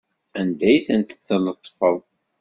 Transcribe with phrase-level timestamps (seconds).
[0.39, 1.99] Anda ay tent-tletfeḍ?